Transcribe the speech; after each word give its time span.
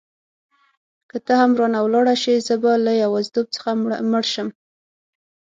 که 1.09 1.17
ته 1.25 1.33
هم 1.41 1.51
رانه 1.59 1.79
ولاړه 1.83 2.15
شې 2.21 2.35
زه 2.47 2.55
به 2.61 2.71
له 2.85 2.91
یوازیتوب 3.03 3.47
څخه 3.55 3.69
مړ 4.11 4.23
شم. 4.33 4.47